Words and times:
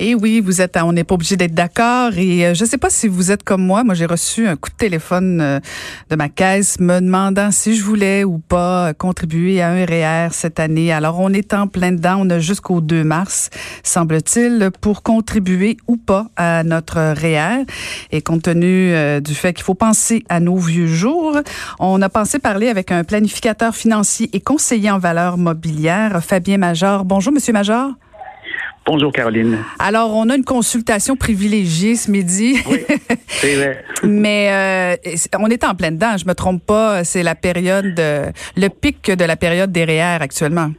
Et 0.00 0.14
oui, 0.14 0.40
vous 0.40 0.60
êtes, 0.60 0.78
on 0.80 0.92
n'est 0.92 1.02
pas 1.02 1.14
obligé 1.14 1.36
d'être 1.36 1.54
d'accord. 1.54 2.12
Et 2.16 2.46
euh, 2.46 2.54
je 2.54 2.62
ne 2.62 2.68
sais 2.68 2.78
pas 2.78 2.88
si 2.90 3.08
vous 3.08 3.32
êtes 3.32 3.42
comme 3.42 3.64
moi. 3.64 3.82
Moi, 3.82 3.94
j'ai 3.94 4.06
reçu 4.06 4.46
un 4.46 4.54
coup 4.54 4.70
de 4.70 4.76
téléphone 4.76 5.40
euh, 5.40 5.60
de 6.08 6.14
ma 6.14 6.28
caisse 6.28 6.78
me 6.78 7.00
demandant 7.00 7.50
si 7.50 7.74
je 7.74 7.82
voulais 7.82 8.22
ou 8.22 8.38
pas 8.38 8.94
contribuer 8.94 9.60
à 9.60 9.70
un 9.70 9.84
REER 9.84 10.28
cette 10.30 10.60
année. 10.60 10.92
Alors, 10.92 11.18
on 11.18 11.32
est 11.32 11.52
en 11.52 11.66
plein 11.66 11.90
dedans. 11.90 12.18
On 12.20 12.30
a 12.30 12.38
jusqu'au 12.38 12.80
2 12.80 13.02
mars, 13.02 13.50
semble-t-il, 13.82 14.70
pour 14.80 15.02
contribuer 15.02 15.78
ou 15.88 15.96
pas 15.96 16.28
à 16.36 16.62
notre 16.62 16.98
REER. 16.98 17.64
Et 18.12 18.22
compte 18.22 18.42
tenu 18.42 18.92
euh, 18.92 19.18
du 19.18 19.34
fait 19.34 19.52
qu'il 19.52 19.64
faut 19.64 19.74
penser 19.74 20.22
à 20.28 20.38
nos 20.38 20.56
vieux 20.56 20.86
jours, 20.86 21.38
on 21.80 22.00
a 22.02 22.08
pensé 22.08 22.38
parler 22.38 22.68
avec 22.68 22.92
un 22.92 23.02
planificateur 23.02 23.74
financier 23.74 24.30
et 24.32 24.40
conseiller 24.40 24.90
en 24.90 24.98
valeur 24.98 25.38
mobilière, 25.38 26.22
Fabien 26.22 26.58
Major. 26.58 27.04
Bonjour, 27.04 27.32
Monsieur 27.32 27.52
Major. 27.52 27.92
Bonjour 28.90 29.12
Caroline. 29.12 29.58
Alors, 29.78 30.16
on 30.16 30.30
a 30.30 30.34
une 30.34 30.44
consultation 30.44 31.14
privilégiée 31.14 31.94
ce 31.94 32.10
midi. 32.10 32.56
Oui, 32.70 32.78
c'est 33.28 33.54
vrai. 33.56 33.84
Mais 34.02 34.96
euh, 35.04 35.16
on 35.38 35.50
est 35.50 35.62
en 35.62 35.74
pleine 35.74 35.96
dedans, 35.96 36.16
je 36.16 36.24
me 36.24 36.32
trompe 36.32 36.64
pas, 36.64 37.04
c'est 37.04 37.22
la 37.22 37.34
période, 37.34 37.92
le 37.98 38.68
pic 38.68 39.10
de 39.10 39.24
la 39.24 39.36
période 39.36 39.70
des 39.70 39.84
REER 39.84 40.22
actuellement. 40.22 40.70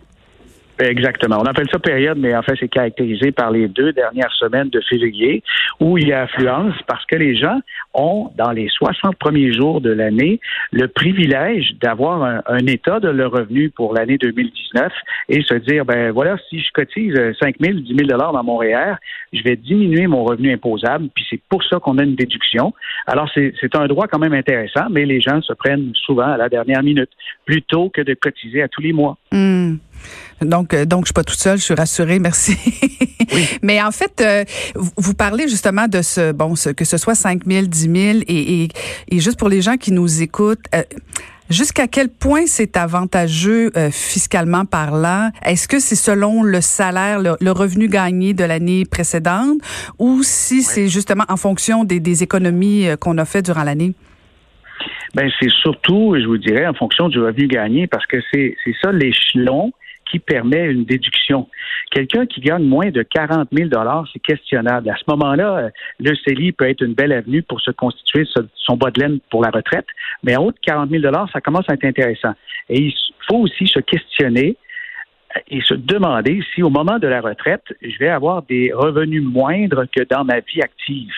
Exactement. 0.80 1.38
On 1.42 1.46
appelle 1.46 1.68
ça 1.70 1.78
période, 1.78 2.18
mais 2.18 2.34
en 2.34 2.42
fait, 2.42 2.54
c'est 2.58 2.70
caractérisé 2.70 3.32
par 3.32 3.52
les 3.52 3.68
deux 3.68 3.92
dernières 3.92 4.34
semaines 4.34 4.70
de 4.70 4.80
février 4.90 5.44
où 5.82 5.98
il 5.98 6.08
y 6.08 6.14
a 6.14 6.22
affluence 6.22 6.74
parce 6.88 7.06
que 7.06 7.18
les 7.18 7.36
gens 7.36 7.60
ont, 7.94 8.32
dans 8.38 8.52
les 8.52 8.70
60 8.70 9.18
premiers 9.18 9.52
jours 9.52 9.82
de 9.82 9.92
l'année, 9.92 10.40
le 10.72 10.88
privilège 10.88 11.74
d'avoir 11.82 12.42
un, 12.46 12.66
état 12.68 13.00
de 13.00 13.10
leur 13.10 13.32
revenu 13.32 13.70
pour 13.72 13.94
l'année 13.94 14.18
2019 14.18 14.92
et 15.28 15.42
se 15.42 15.56
dire, 15.56 15.84
ben 15.84 16.12
voilà, 16.12 16.38
si 16.50 16.60
je 16.60 16.72
cotise 16.74 17.16
5 17.42 17.56
000, 17.60 17.80
10 17.80 17.88
000 17.88 18.08
dollars 18.08 18.32
dans 18.32 18.44
mon 18.44 18.58
REER, 18.58 18.96
je 19.34 19.44
vais 19.44 19.56
diminuer 19.56 20.08
mon 20.08 20.24
revenu 20.24 20.54
imposable, 20.54 21.10
puis 21.14 21.26
c'est 21.30 21.42
pour 21.50 21.64
ça 21.64 21.80
qu'on 21.80 21.98
a 21.98 22.04
une 22.04 22.16
déduction. 22.16 22.74
Alors, 23.06 23.30
c'est 23.34 23.76
un 23.76 23.88
droit 23.88 24.08
quand 24.08 24.20
même 24.20 24.34
intéressant, 24.34 24.88
mais 24.90 25.06
les 25.06 25.20
gens 25.20 25.42
se 25.42 25.54
prennent 25.54 25.92
souvent 26.06 26.32
à 26.32 26.38
la 26.38 26.48
dernière 26.48 26.84
minute 26.84 27.10
plutôt 27.46 27.90
que 27.90 28.02
de 28.02 28.14
cotiser 28.14 28.62
à 28.62 28.68
tous 28.68 28.82
les 28.82 28.94
mois. 28.94 29.18
Hmm. 29.32 29.76
Donc, 30.42 30.74
euh, 30.74 30.86
donc, 30.86 31.06
je 31.06 31.08
suis 31.08 31.14
pas 31.14 31.24
toute 31.24 31.40
seule, 31.40 31.58
je 31.58 31.64
suis 31.64 31.74
rassurée, 31.74 32.20
merci. 32.20 32.58
Mais 33.62 33.82
en 33.82 33.92
fait, 33.92 34.22
euh, 34.22 34.44
vous 34.76 35.14
parlez 35.14 35.48
justement 35.48 35.88
de 35.88 36.02
ce, 36.02 36.32
bon, 36.32 36.56
ce, 36.56 36.70
que 36.70 36.86
ce 36.86 36.98
soit 36.98 37.16
5 37.16 37.46
000, 37.46 37.66
10 37.68 37.80
000, 37.80 37.96
et, 38.28 38.64
et, 38.64 38.70
et 39.10 39.20
juste 39.20 39.38
pour 39.38 39.50
les 39.50 39.62
gens 39.62 39.78
qui 39.78 39.92
nous 39.92 40.22
écoutent, 40.22 40.66
euh, 40.76 40.84
Jusqu'à 41.50 41.88
quel 41.88 42.10
point 42.10 42.44
c'est 42.46 42.78
avantageux 42.78 43.72
fiscalement 43.90 44.66
parlant? 44.66 45.32
Est-ce 45.44 45.68
que 45.68 45.80
c'est 45.80 45.96
selon 45.96 46.44
le 46.44 46.62
salaire, 46.62 47.20
le, 47.20 47.52
revenu 47.52 47.88
gagné 47.88 48.36
de 48.36 48.44
l'année 48.44 48.86
précédente 48.86 49.58
ou 49.98 50.22
si 50.22 50.62
c'est 50.62 50.90
justement 50.90 51.24
en 51.28 51.38
fonction 51.38 51.86
des, 51.86 52.00
des 52.00 52.22
économies 52.22 52.90
qu'on 53.00 53.18
a 53.18 53.26
fait 53.26 53.42
durant 53.42 53.64
l'année? 53.64 53.96
Ben 55.16 55.28
c'est 55.40 55.50
surtout, 55.50 56.16
je 56.22 56.28
vous 56.28 56.38
dirais, 56.38 56.68
en 56.68 56.76
fonction 56.76 57.10
du 57.10 57.20
revenu 57.20 57.48
gagné, 57.48 57.88
parce 57.88 58.06
que 58.06 58.18
c'est 58.32 58.56
ça 58.80 58.92
l'échelon 58.92 59.72
qui 60.10 60.20
permet 60.20 60.66
une 60.66 60.86
déduction. 60.86 61.48
Quelqu'un 61.92 62.26
qui 62.26 62.42
gagne 62.42 62.64
moins 62.64 62.90
de 62.90 63.04
40 63.04 63.50
000 63.52 63.70
c'est 64.12 64.20
questionnable. 64.20 64.90
À 64.90 64.96
ce 64.96 65.04
moment-là, 65.08 65.58
euh, 65.58 65.70
le 66.00 66.16
CELI 66.16 66.52
peut 66.52 66.70
être 66.70 66.82
une 66.82 66.94
belle 66.94 67.12
avenue 67.12 67.42
pour 67.44 67.62
se 67.62 67.72
constituer 67.72 68.28
son 68.56 68.78
bas 68.78 68.92
de 68.92 69.02
laine 69.02 69.20
pour 69.30 69.44
la 69.44 69.50
retraite, 69.50 69.88
mais 70.24 70.36
en 70.36 70.46
haut 70.46 70.52
de 70.52 70.60
40 70.62 70.90
000 70.90 71.04
ça 71.32 71.42
commence 71.42 71.70
à 71.70 71.74
être 71.74 71.86
intéressant. 71.86 72.34
Et 72.70 72.82
il 72.82 72.94
faut 73.28 73.38
aussi 73.38 73.68
se 73.68 73.80
questionner 73.80 74.58
euh, 75.36 75.40
et 75.50 75.62
se 75.62 75.74
demander 75.74 76.42
si 76.54 76.64
au 76.64 76.70
moment 76.70 77.00
de 77.00 77.08
la 77.08 77.22
retraite, 77.22 77.66
je 77.82 77.98
vais 78.00 78.10
avoir 78.10 78.44
des 78.44 78.72
revenus 78.74 79.24
moindres 79.24 79.86
que 79.96 80.04
dans 80.04 80.24
ma 80.24 80.40
vie 80.40 80.62
active. 80.62 81.14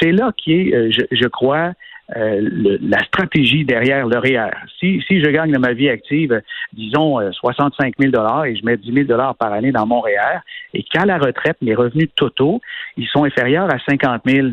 C'est 0.00 0.12
là 0.12 0.32
qui 0.36 0.52
est, 0.54 0.74
euh, 0.74 0.90
je 1.10 1.26
crois, 1.28 1.72
euh, 2.16 2.78
la 2.80 3.02
stratégie 3.04 3.64
derrière 3.64 4.06
le 4.06 4.18
REER. 4.18 4.50
Si, 4.78 5.02
si 5.06 5.20
je 5.20 5.28
gagne 5.30 5.52
dans 5.52 5.60
ma 5.60 5.72
vie 5.72 5.88
active, 5.88 6.42
disons, 6.72 7.20
65 7.32 7.94
euh, 7.98 8.10
000 8.10 8.44
et 8.46 8.56
je 8.56 8.64
mets 8.64 8.76
10 8.76 9.06
000 9.06 9.34
par 9.38 9.52
année 9.52 9.72
dans 9.72 9.86
mon 9.86 10.00
REER, 10.00 10.40
et 10.74 10.82
qu'à 10.82 11.06
la 11.06 11.18
retraite, 11.18 11.56
mes 11.62 11.74
revenus 11.74 12.08
totaux, 12.16 12.60
ils 12.96 13.06
sont 13.06 13.24
inférieurs 13.24 13.72
à 13.72 13.78
50 13.88 14.22
000 14.26 14.48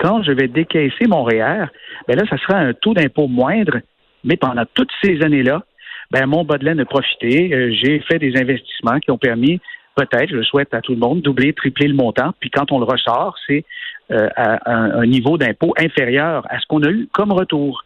quand 0.00 0.22
je 0.22 0.32
vais 0.32 0.48
décaisser 0.48 1.06
mon 1.06 1.22
REER, 1.24 1.66
ben 2.08 2.16
là, 2.16 2.24
ça 2.28 2.38
sera 2.38 2.58
un 2.58 2.72
taux 2.72 2.94
d'impôt 2.94 3.28
moindre, 3.28 3.80
mais 4.24 4.36
pendant 4.36 4.64
toutes 4.74 4.90
ces 5.02 5.22
années-là, 5.22 5.62
ben 6.10 6.26
mon 6.26 6.44
bas 6.44 6.58
de 6.58 6.64
laine 6.64 6.80
a 6.80 6.84
profité. 6.84 7.52
Euh, 7.54 7.72
j'ai 7.72 8.00
fait 8.00 8.18
des 8.18 8.36
investissements 8.36 8.98
qui 8.98 9.10
ont 9.10 9.18
permis 9.18 9.60
peut-être, 9.96 10.30
je 10.30 10.42
souhaite 10.42 10.72
à 10.74 10.80
tout 10.80 10.92
le 10.92 10.98
monde, 10.98 11.22
doubler, 11.22 11.52
tripler 11.52 11.88
le 11.88 11.94
montant. 11.94 12.32
Puis 12.40 12.50
quand 12.50 12.72
on 12.72 12.78
le 12.78 12.84
ressort, 12.84 13.36
c'est 13.46 13.64
euh, 14.10 14.28
à 14.36 14.70
un, 14.70 15.06
niveau 15.06 15.38
d'impôt 15.38 15.74
inférieur 15.78 16.46
à 16.50 16.58
ce 16.58 16.66
qu'on 16.66 16.82
a 16.82 16.90
eu 16.90 17.08
comme 17.12 17.32
retour. 17.32 17.84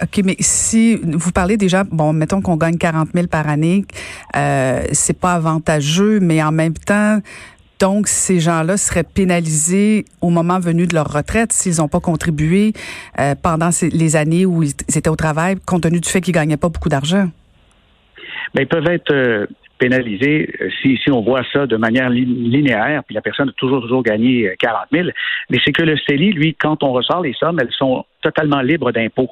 OK, 0.00 0.22
mais 0.24 0.36
si 0.38 0.96
vous 0.96 1.32
parlez 1.32 1.56
déjà, 1.56 1.82
bon, 1.82 2.12
mettons 2.12 2.40
qu'on 2.40 2.56
gagne 2.56 2.78
40 2.78 3.08
000 3.14 3.26
par 3.26 3.48
année, 3.48 3.84
euh, 4.36 4.82
c'est 4.92 5.18
pas 5.18 5.32
avantageux, 5.32 6.20
mais 6.20 6.40
en 6.40 6.52
même 6.52 6.74
temps, 6.74 7.18
donc 7.80 8.06
ces 8.06 8.40
gens-là 8.40 8.76
seraient 8.76 9.04
pénalisés 9.04 10.04
au 10.20 10.30
moment 10.30 10.58
venu 10.58 10.86
de 10.86 10.94
leur 10.94 11.12
retraite 11.12 11.52
s'ils 11.52 11.78
n'ont 11.78 11.88
pas 11.88 12.00
contribué 12.00 12.72
euh, 13.18 13.34
pendant 13.40 13.70
les 13.82 14.16
années 14.16 14.46
où 14.46 14.62
ils 14.62 14.70
étaient 14.96 15.08
au 15.08 15.16
travail, 15.16 15.56
compte 15.66 15.82
tenu 15.82 16.00
du 16.00 16.08
fait 16.08 16.20
qu'ils 16.20 16.34
gagnaient 16.34 16.56
pas 16.56 16.68
beaucoup 16.68 16.88
d'argent? 16.88 17.28
Mais 18.54 18.62
ils 18.62 18.68
peuvent 18.68 18.88
être 18.88 19.12
euh, 19.12 19.46
pénalisé 19.78 20.50
euh, 20.60 20.68
si, 20.82 20.98
si 20.98 21.10
on 21.10 21.22
voit 21.22 21.42
ça 21.52 21.66
de 21.66 21.76
manière 21.76 22.10
linéaire, 22.10 23.02
puis 23.04 23.14
la 23.14 23.22
personne 23.22 23.48
a 23.48 23.52
toujours, 23.52 23.80
toujours 23.80 24.02
gagné 24.02 24.54
40 24.58 24.82
euh, 24.92 25.02
000. 25.02 25.08
Mais 25.50 25.58
c'est 25.64 25.72
que 25.72 25.82
le 25.82 25.96
CELI, 25.96 26.32
lui, 26.32 26.54
quand 26.54 26.82
on 26.82 26.92
ressort 26.92 27.22
les 27.22 27.32
sommes, 27.34 27.58
elles 27.60 27.72
sont 27.72 28.04
totalement 28.22 28.60
libres 28.60 28.92
d'impôts. 28.92 29.30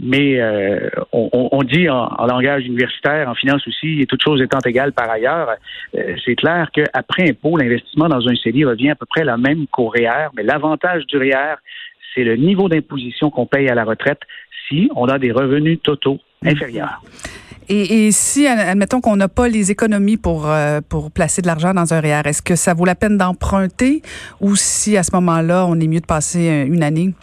Mais 0.00 0.40
euh, 0.40 0.90
on, 1.12 1.62
dit 1.62 1.88
en, 1.88 2.26
langage 2.26 2.66
universitaire, 2.66 3.28
en 3.28 3.36
finance 3.36 3.64
aussi, 3.68 4.00
et 4.00 4.06
toutes 4.06 4.24
choses 4.24 4.42
étant 4.42 4.58
égales 4.58 4.92
par 4.92 5.08
ailleurs, 5.08 5.50
c'est 6.24 6.34
clair 6.34 6.68
qu'après 6.72 7.30
impôt, 7.30 7.56
l'investissement 7.56 8.08
dans 8.08 8.28
un 8.28 8.34
CELI 8.34 8.64
revient 8.64 8.90
à 8.90 8.96
peu 8.96 9.06
près 9.06 9.22
la 9.22 9.36
même 9.36 9.68
qu'au 9.68 9.86
REER, 9.86 10.30
mais 10.36 10.42
l'avantage 10.42 11.06
du 11.06 11.16
REER, 11.16 11.54
c'est 12.12 12.24
le 12.24 12.34
niveau 12.34 12.68
d'imposition 12.68 13.30
qu'on 13.30 13.46
paye 13.46 13.68
à 13.68 13.76
la 13.76 13.84
retraite 13.84 14.20
si 14.68 14.90
on 14.96 15.06
a 15.06 15.20
des 15.20 15.30
revenus 15.30 15.80
totaux 15.80 16.18
inférieurs. 16.44 17.00
Et, 17.68 18.10
si, 18.12 18.46
admettons 18.46 19.00
qu'on 19.00 19.16
n'a 19.16 19.28
pas 19.28 19.48
les 19.48 19.70
économies 19.70 20.16
pour, 20.16 20.50
euh, 20.50 20.80
pour 20.86 21.10
placer 21.10 21.40
de 21.40 21.46
l'argent 21.46 21.72
dans 21.72 21.94
un 21.94 22.00
REER, 22.00 22.22
est-ce 22.26 22.42
que 22.42 22.56
ça 22.56 22.74
vaut 22.74 22.84
la 22.84 22.94
peine 22.94 23.16
d'emprunter 23.16 24.02
ou 24.40 24.54
si 24.54 24.96
à 24.96 25.02
ce 25.02 25.14
moment-là, 25.14 25.66
on 25.66 25.80
est 25.80 25.86
mieux 25.86 26.00
de 26.00 26.06
passer 26.06 26.50
euh, 26.50 26.66
une 26.66 26.82
année? 26.82 27.14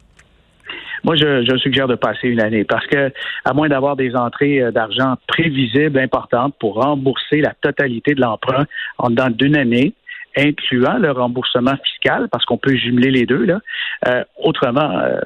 Moi, 1.03 1.16
je, 1.16 1.44
je, 1.44 1.57
suggère 1.57 1.88
de 1.88 1.96
passer 1.96 2.28
une 2.28 2.41
année 2.41 2.63
parce 2.63 2.85
que, 2.85 3.12
à 3.46 3.53
moins 3.53 3.69
d'avoir 3.69 3.96
des 3.96 4.16
entrées 4.16 4.62
euh, 4.62 4.72
d'argent 4.72 5.16
prévisibles 5.28 6.00
importantes 6.00 6.56
pour 6.59 6.75
rembourser 6.75 7.41
la 7.41 7.53
totalité 7.59 8.13
de 8.13 8.22
l'emprunt 8.22 8.66
en 8.97 9.09
dedans 9.09 9.30
d'une 9.30 9.56
année, 9.56 9.94
incluant 10.38 10.97
le 10.97 11.12
remboursement 11.12 11.75
fiscal, 11.84 12.28
parce 12.31 12.46
qu'on 12.46 12.58
peut 12.58 12.75
jumeler 12.75 13.12
les 13.12 13.25
deux. 13.25 13.46
Là. 13.46 13.59
Euh, 14.08 14.24
autrement, 14.38 15.00
euh, 15.00 15.19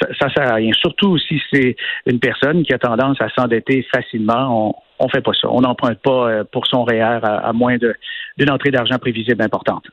ça, 0.00 0.08
ça 0.18 0.34
sert 0.34 0.50
à 0.50 0.54
rien. 0.54 0.72
Surtout 0.72 1.18
si 1.18 1.40
c'est 1.52 1.76
une 2.06 2.20
personne 2.20 2.64
qui 2.64 2.72
a 2.72 2.78
tendance 2.78 3.20
à 3.20 3.28
s'endetter 3.30 3.86
facilement. 3.92 4.82
On, 4.98 5.08
fait 5.08 5.20
pas 5.20 5.32
ça. 5.40 5.48
On 5.50 5.60
n'emprunte 5.60 5.98
pas 6.00 6.28
euh, 6.28 6.44
pour 6.50 6.66
son 6.66 6.84
REER 6.84 7.20
à, 7.22 7.52
moins 7.52 7.76
d'une 7.76 8.50
entrée 8.50 8.70
d'argent 8.70 8.98
prévisible 8.98 9.42
importante. 9.42 9.84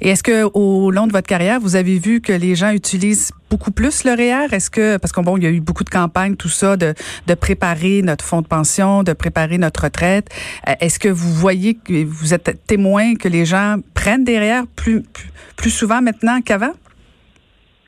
Et 0.00 0.10
est-ce 0.10 0.22
que 0.22 0.44
au 0.54 0.90
long 0.90 1.06
de 1.06 1.12
votre 1.12 1.26
carrière, 1.26 1.60
vous 1.60 1.76
avez 1.76 1.98
vu 1.98 2.20
que 2.20 2.32
les 2.32 2.54
gens 2.54 2.70
utilisent 2.70 3.32
beaucoup 3.50 3.70
plus 3.70 4.04
le 4.04 4.12
REER 4.12 4.52
Est-ce 4.52 4.70
que 4.70 4.96
parce 4.96 5.12
qu'on 5.12 5.22
bon, 5.22 5.36
il 5.36 5.44
y 5.44 5.46
a 5.46 5.50
eu 5.50 5.60
beaucoup 5.60 5.84
de 5.84 5.90
campagnes, 5.90 6.36
tout 6.36 6.48
ça, 6.48 6.76
de, 6.76 6.94
préparer 7.34 8.02
notre 8.02 8.24
fonds 8.24 8.42
de 8.42 8.46
pension, 8.46 9.02
de 9.02 9.12
préparer 9.12 9.58
notre 9.58 9.84
retraite. 9.84 10.28
Euh, 10.68 10.72
est-ce 10.80 10.98
que 10.98 11.08
vous 11.08 11.32
voyez 11.32 11.74
que 11.74 12.04
vous 12.04 12.34
êtes 12.34 12.66
témoin 12.66 13.14
que 13.14 13.28
les 13.28 13.44
gens 13.44 13.76
prennent 13.94 14.24
des 14.24 14.38
REER 14.38 14.62
plus, 14.76 15.04
plus 15.56 15.70
souvent 15.70 16.02
maintenant 16.02 16.40
qu'avant? 16.40 16.72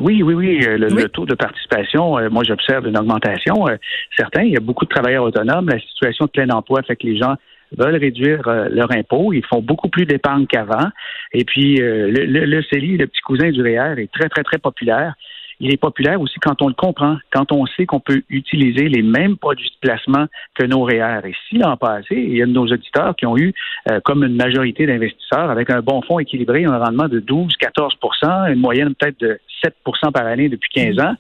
Oui, 0.01 0.23
oui, 0.23 0.35
oui. 0.35 0.61
Euh, 0.67 0.79
le, 0.79 1.09
taux 1.09 1.27
de 1.27 1.35
participation, 1.35 2.19
euh, 2.19 2.31
moi, 2.31 2.43
j'observe 2.45 2.87
une 2.87 2.99
augmentation. 2.99 3.69
Euh, 3.69 3.77
certains, 4.17 4.43
il 4.43 4.53
y 4.53 4.57
a 4.57 4.61
beaucoup 4.61 4.85
de 4.87 4.91
travailleurs 4.91 5.25
autonomes. 5.25 5.69
La 5.69 5.79
situation 5.79 6.25
de 6.25 6.31
plein 6.31 6.49
emploi 6.49 6.83
fait 6.83 6.97
que 6.97 7.07
les 7.07 7.19
gens 7.19 7.35
veulent 7.77 7.97
réduire 7.97 8.43
leur 8.71 8.91
impôt. 8.91 9.33
Ils 9.33 9.45
font 9.47 9.61
beaucoup 9.61 9.89
plus 9.89 10.05
d'épargne 10.05 10.47
qu'avant. 10.47 10.89
Et 11.33 11.45
puis, 11.45 11.77
le, 11.77 12.11
le, 12.11 12.45
le 12.45 12.63
CELI, 12.63 12.97
le 12.97 13.07
petit 13.07 13.21
cousin 13.21 13.51
du 13.51 13.63
REER, 13.63 13.95
est 13.99 14.11
très, 14.11 14.29
très, 14.29 14.43
très 14.43 14.59
populaire 14.59 15.15
il 15.61 15.73
est 15.73 15.77
populaire 15.77 16.21
aussi 16.21 16.39
quand 16.41 16.63
on 16.63 16.69
le 16.69 16.75
comprend, 16.75 17.19
quand 17.33 17.53
on 17.53 17.67
sait 17.67 17.87
qu'on 17.87 18.01
peut 18.01 18.23
utiliser 18.31 18.89
les 18.89 19.03
mêmes 19.03 19.37
produits 19.37 19.69
de 19.69 19.89
placement 19.89 20.27
que 20.55 20.65
nos 20.65 20.83
REER. 20.83 21.21
Et 21.27 21.35
si 21.49 21.59
l'an 21.59 21.77
passé, 21.77 22.17
il 22.17 22.37
y 22.37 22.43
a 22.43 22.47
de 22.47 22.53
nos 22.53 22.67
auditeurs 22.67 23.15
qui 23.15 23.27
ont 23.27 23.37
eu, 23.37 23.53
euh, 23.91 24.01
comme 24.05 24.25
une 24.25 24.37
majorité 24.37 24.87
d'investisseurs, 24.87 25.51
avec 25.51 25.71
un 25.71 25.81
bon 25.81 26.01
fonds 26.03 26.19
équilibré, 26.19 26.65
un 26.65 26.79
rendement 26.79 27.09
de 27.09 27.21
12-14% 27.21 28.53
une 28.53 28.61
moyenne 28.61 28.95
peut-être 28.95 29.21
de 29.21 29.39
7% 29.65 30.13
par 30.13 30.27
année 30.27 30.49
depuis 30.49 30.71
15 30.71 30.99
ans, 31.01 31.15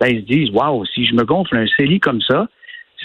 ben, 0.00 0.08
ils 0.08 0.20
se 0.20 0.26
disent, 0.26 0.50
waouh, 0.50 0.84
si 0.86 1.04
je 1.04 1.14
me 1.14 1.24
gonfle 1.24 1.56
un 1.56 1.66
CELI 1.76 2.00
comme 2.00 2.20
ça, 2.22 2.48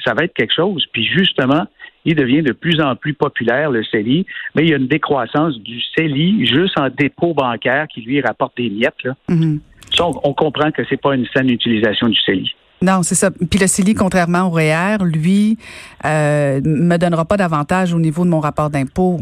ça 0.06 0.14
va 0.14 0.24
être 0.24 0.34
quelque 0.34 0.54
chose. 0.54 0.86
Puis 0.92 1.06
justement, 1.06 1.66
il 2.06 2.16
devient 2.16 2.42
de 2.42 2.54
plus 2.54 2.80
en 2.82 2.96
plus 2.96 3.14
populaire, 3.14 3.72
le 3.72 3.84
CELI, 3.84 4.26
mais 4.56 4.64
il 4.64 4.70
y 4.70 4.74
a 4.74 4.78
une 4.78 4.88
décroissance 4.88 5.58
du 5.60 5.82
CELI 5.96 6.46
juste 6.46 6.80
en 6.80 6.90
dépôt 6.90 7.34
bancaire 7.34 7.88
qui 7.88 8.02
lui 8.02 8.22
rapporte 8.22 8.56
des 8.56 8.70
miettes. 8.70 9.04
Là. 9.04 9.16
Mm-hmm. 9.30 9.60
On, 10.00 10.34
comprend 10.34 10.72
que 10.72 10.84
c'est 10.90 11.02
pas 11.02 11.16
une 11.16 11.26
saine 11.34 11.50
utilisation 11.50 12.08
du 12.08 12.18
CELI. 12.26 12.54
Non, 12.82 13.02
c'est 13.04 13.16
ça. 13.16 13.32
Puis 13.32 13.60
le 13.60 13.68
CELI, 13.68 13.96
contrairement 13.96 14.48
au 14.48 14.52
REER, 14.52 14.98
lui, 15.02 15.58
euh, 16.06 16.62
me 16.64 16.98
donnera 16.98 17.26
pas 17.26 17.38
d'avantage 17.38 17.94
au 17.94 18.00
niveau 18.00 18.24
de 18.24 18.30
mon 18.30 18.40
rapport 18.40 18.70
d'impôt. 18.70 19.22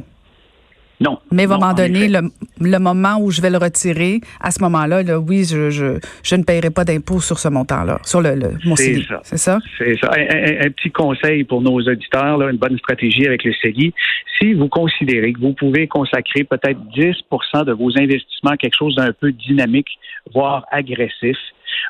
Non. 1.06 1.19
Mais 1.31 1.44
à 1.44 1.46
un 1.46 1.57
moment 1.60 1.74
donné, 1.74 2.07
le, 2.07 2.80
moment 2.80 3.18
où 3.19 3.30
je 3.30 3.42
vais 3.42 3.52
le 3.52 3.57
retirer, 3.57 4.22
à 4.42 4.50
ce 4.50 4.62
moment-là, 4.63 5.04
là, 5.04 5.19
oui, 5.19 5.46
je, 5.46 5.69
je, 5.69 6.00
je 6.24 6.36
ne 6.36 6.44
paierai 6.44 6.72
pas 6.72 6.84
d'impôt 6.84 7.19
sur 7.19 7.38
ce 7.38 7.48
montant-là, 7.48 8.00
sur 8.04 8.22
le, 8.22 8.34
le 8.34 8.52
mon 8.66 8.75
CELI. 8.75 9.07
C'est 9.24 9.38
ça? 9.38 9.60
C'est 9.78 9.98
ça. 9.98 10.10
Un, 10.12 10.69
petit 10.72 10.92
conseil 10.92 11.44
pour 11.44 11.62
nos 11.62 11.80
auditeurs, 11.80 12.38
là, 12.38 12.50
une 12.50 12.57
bonne 12.57 12.78
stratégie 12.80 13.28
avec 13.28 13.44
le 13.44 13.54
CELI. 13.62 13.94
Si 14.40 14.54
vous 14.54 14.68
considérez 14.68 15.34
que 15.34 15.40
vous 15.40 15.54
pouvez 15.54 15.88
consacrer 15.88 16.44
peut-être 16.44 16.80
10% 16.96 17.66
de 17.66 17.72
vos 17.74 17.92
investissements 17.98 18.52
à 18.52 18.57
quelque 18.57 18.75
chose 18.78 18.96
d'un 18.96 19.13
peu 19.13 19.31
dynamique, 19.31 19.88
voire 20.34 20.66
agressif, 20.72 21.38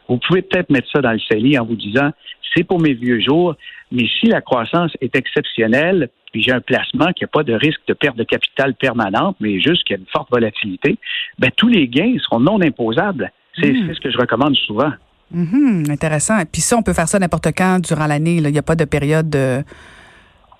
vous 0.07 0.17
pouvez 0.17 0.41
peut-être 0.41 0.69
mettre 0.69 0.89
ça 0.91 1.01
dans 1.01 1.11
le 1.11 1.19
CELI 1.19 1.57
en 1.59 1.65
vous 1.65 1.75
disant, 1.75 2.11
c'est 2.55 2.63
pour 2.63 2.79
mes 2.79 2.93
vieux 2.93 3.19
jours, 3.19 3.55
mais 3.91 4.07
si 4.19 4.27
la 4.27 4.41
croissance 4.41 4.91
est 5.01 5.15
exceptionnelle, 5.15 6.09
puis 6.31 6.41
j'ai 6.41 6.51
un 6.51 6.61
placement 6.61 7.11
qui 7.13 7.23
n'a 7.23 7.27
pas 7.27 7.43
de 7.43 7.53
risque 7.53 7.81
de 7.87 7.93
perte 7.93 8.17
de 8.17 8.23
capital 8.23 8.73
permanente, 8.75 9.37
mais 9.39 9.59
juste 9.59 9.83
qu'il 9.83 9.95
y 9.95 9.99
a 9.99 10.01
une 10.01 10.09
forte 10.11 10.29
volatilité, 10.31 10.97
ben, 11.39 11.49
tous 11.55 11.67
les 11.67 11.87
gains 11.87 12.15
seront 12.19 12.39
non 12.39 12.61
imposables. 12.61 13.31
C'est 13.61 13.71
hmm. 13.71 13.93
ce 13.93 13.99
que 14.01 14.11
je 14.11 14.17
recommande 14.17 14.55
souvent. 14.55 14.91
Mm-hmm. 15.33 15.91
intéressant. 15.91 16.43
Puis 16.51 16.61
ça, 16.61 16.77
on 16.77 16.83
peut 16.83 16.93
faire 16.93 17.07
ça 17.07 17.19
n'importe 17.19 17.47
quand 17.57 17.79
durant 17.79 18.07
l'année. 18.07 18.35
Il 18.35 18.43
n'y 18.43 18.57
a 18.57 18.63
pas 18.63 18.75
de 18.75 18.85
période 18.85 19.29
de... 19.29 19.63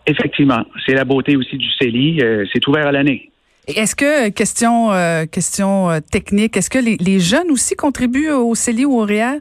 Effectivement. 0.07 0.63
C'est 0.85 0.93
la 0.93 1.05
beauté 1.05 1.35
aussi 1.35 1.57
du 1.57 1.69
CELI. 1.79 2.19
Euh, 2.21 2.45
c'est 2.53 2.65
ouvert 2.67 2.87
à 2.87 2.91
l'année. 2.91 3.31
Est-ce 3.67 3.95
que, 3.95 4.29
question, 4.29 4.91
euh, 4.91 5.25
question 5.25 5.89
euh, 5.89 5.99
technique, 5.99 6.55
est-ce 6.57 6.69
que 6.69 6.79
les, 6.79 6.97
les, 6.97 7.19
jeunes 7.19 7.49
aussi 7.49 7.75
contribuent 7.75 8.31
au 8.31 8.53
CELI 8.55 8.85
ou 8.85 8.99
au 8.99 9.05
REER? 9.05 9.39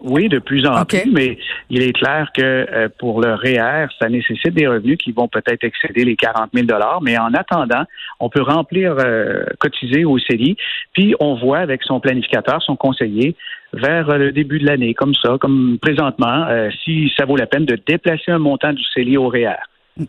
Oui, 0.00 0.28
de 0.28 0.38
plus 0.38 0.64
en 0.64 0.84
plus, 0.84 1.10
mais 1.10 1.38
il 1.70 1.82
est 1.82 1.92
clair 1.92 2.30
que 2.32 2.42
euh, 2.42 2.88
pour 2.98 3.20
le 3.20 3.34
REER, 3.34 3.88
ça 3.98 4.08
nécessite 4.08 4.54
des 4.54 4.68
revenus 4.68 4.96
qui 4.96 5.10
vont 5.10 5.26
peut-être 5.26 5.64
excéder 5.64 6.04
les 6.04 6.14
40 6.14 6.50
000 6.54 6.66
Mais 7.02 7.18
en 7.18 7.34
attendant, 7.34 7.82
on 8.20 8.28
peut 8.28 8.42
remplir, 8.42 8.94
euh, 8.98 9.44
cotiser 9.58 10.04
au 10.04 10.18
CELI, 10.18 10.56
puis 10.92 11.16
on 11.18 11.34
voit 11.34 11.58
avec 11.58 11.82
son 11.82 11.98
planificateur, 11.98 12.62
son 12.62 12.76
conseiller, 12.76 13.34
vers 13.72 14.16
le 14.16 14.30
début 14.30 14.60
de 14.60 14.66
l'année, 14.66 14.94
comme 14.94 15.14
ça, 15.14 15.36
comme 15.40 15.78
présentement, 15.82 16.46
euh, 16.48 16.70
si 16.84 17.12
ça 17.16 17.24
vaut 17.24 17.36
la 17.36 17.46
peine 17.46 17.64
de 17.66 17.76
déplacer 17.84 18.30
un 18.30 18.38
montant 18.38 18.72
du 18.72 18.84
CELI 18.94 19.16
au 19.16 19.28
REER. 19.28 19.58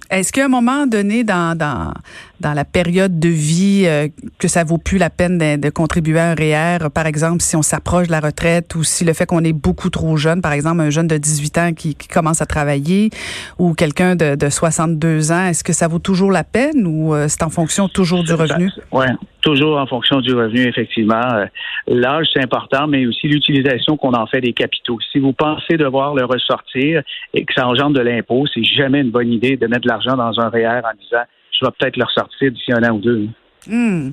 Est-ce 0.09 0.31
qu'à 0.31 0.45
un 0.45 0.49
moment 0.49 0.85
donné 0.87 1.23
dans, 1.23 1.57
dans, 1.57 1.93
dans 2.39 2.53
la 2.53 2.65
période 2.65 3.19
de 3.19 3.29
vie 3.29 3.83
euh, 3.85 4.07
que 4.37 4.47
ça 4.47 4.63
vaut 4.63 4.77
plus 4.77 4.97
la 4.97 5.09
peine 5.09 5.37
de, 5.37 5.69
contribuer 5.69 6.19
à 6.19 6.31
un 6.31 6.35
REER, 6.35 6.89
par 6.93 7.05
exemple, 7.05 7.41
si 7.41 7.55
on 7.55 7.61
s'approche 7.61 8.07
de 8.07 8.11
la 8.11 8.19
retraite 8.19 8.75
ou 8.75 8.83
si 8.83 9.03
le 9.03 9.13
fait 9.13 9.25
qu'on 9.25 9.43
est 9.43 9.53
beaucoup 9.53 9.89
trop 9.89 10.17
jeune, 10.17 10.41
par 10.41 10.51
exemple, 10.51 10.81
un 10.81 10.89
jeune 10.89 11.07
de 11.07 11.17
18 11.17 11.57
ans 11.57 11.73
qui, 11.73 11.95
qui 11.95 12.07
commence 12.07 12.41
à 12.41 12.45
travailler 12.45 13.09
ou 13.57 13.73
quelqu'un 13.73 14.15
de, 14.15 14.35
de 14.35 14.49
62 14.49 15.31
ans, 15.31 15.45
est-ce 15.45 15.63
que 15.63 15.73
ça 15.73 15.87
vaut 15.87 15.99
toujours 15.99 16.31
la 16.31 16.43
peine 16.43 16.85
ou 16.85 17.13
euh, 17.13 17.25
c'est 17.27 17.43
en 17.43 17.49
fonction 17.49 17.87
toujours 17.87 18.23
du 18.23 18.33
revenu? 18.33 18.71
Oui, 18.91 19.05
toujours 19.41 19.77
en 19.77 19.87
fonction 19.87 20.21
du 20.21 20.33
revenu, 20.33 20.67
effectivement. 20.67 21.45
L'âge, 21.87 22.27
c'est 22.33 22.43
important, 22.43 22.87
mais 22.87 23.05
aussi 23.05 23.27
l'utilisation 23.27 23.97
qu'on 23.97 24.13
en 24.13 24.27
fait 24.27 24.41
des 24.41 24.53
capitaux. 24.53 24.99
Si 25.11 25.19
vous 25.19 25.33
pensez 25.33 25.77
devoir 25.77 26.13
le 26.13 26.25
ressortir 26.25 27.01
et 27.33 27.45
que 27.45 27.53
ça 27.53 27.67
engendre 27.67 27.97
de 27.97 28.01
l'impôt, 28.01 28.45
c'est 28.53 28.63
jamais 28.63 29.01
une 29.01 29.11
bonne 29.11 29.31
idée 29.31 29.57
de 29.57 29.67
mettre 29.67 29.81
de 29.83 29.89
l'argent 29.89 30.15
dans 30.15 30.39
un 30.39 30.49
REER 30.49 30.81
en 30.83 30.95
disant 30.99 31.23
je 31.51 31.65
vais 31.65 31.71
peut-être 31.77 31.97
le 31.97 32.05
ressortir 32.05 32.51
d'ici 32.51 32.71
un 32.71 32.83
an 32.83 32.95
ou 32.95 32.99
deux. 32.99 33.27
Hmm. 33.67 34.11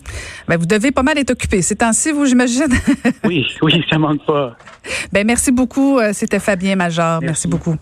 Ben, 0.49 0.57
vous 0.57 0.67
devez 0.67 0.91
pas 0.91 1.03
mal 1.03 1.19
être 1.19 1.31
occupé 1.31 1.63
ces 1.63 1.77
temps-ci, 1.77 2.13
vous, 2.13 2.27
j'imagine. 2.27 2.67
oui, 3.25 3.47
oui, 3.63 3.85
ça 3.89 3.99
manque 3.99 4.25
pas. 4.27 4.57
Ben, 5.13 5.27
merci 5.27 5.53
beaucoup. 5.53 5.99
Euh, 5.99 6.11
c'était 6.13 6.41
Fabien 6.41 6.77
Major. 6.77 7.21
merci 7.23 7.47
beaucoup. 7.47 7.77